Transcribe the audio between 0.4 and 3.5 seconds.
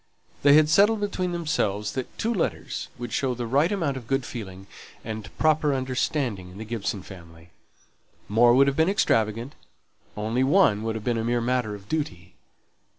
They had settled between themselves that two letters would show the